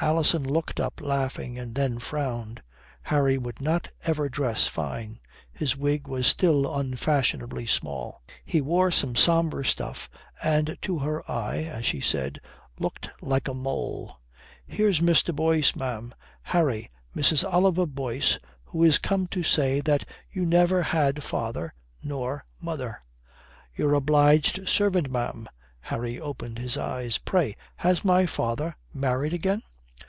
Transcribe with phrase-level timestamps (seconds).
[0.00, 2.60] Alison looked up laughing and then frowned.
[3.02, 5.18] Harry would not ever dress fine.
[5.50, 10.10] His wig was still unfashionably small, he wore some sombre stuff,
[10.42, 12.38] and to her eye (as she said)
[12.78, 14.18] looked like a mole.
[14.66, 15.34] "Here's Mr.
[15.34, 16.12] Boyce, ma'am.
[16.42, 17.50] Harry, Mrs.
[17.50, 21.72] Oliver Boyce, who is come to say that you never had father
[22.02, 23.00] nor mother."
[23.74, 25.48] "Your obliged servant, ma'am."
[25.80, 27.16] Harry opened his eyes.
[27.16, 29.62] "Pray, has my father married again?"